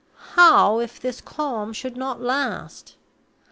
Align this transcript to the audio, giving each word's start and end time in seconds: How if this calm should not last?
How 0.33 0.79
if 0.79 0.99
this 0.99 1.21
calm 1.21 1.73
should 1.73 1.95
not 1.95 2.19
last? 2.19 2.95